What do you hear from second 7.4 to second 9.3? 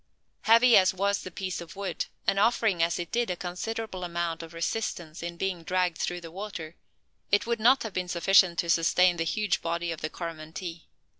would not have been sufficient to sustain the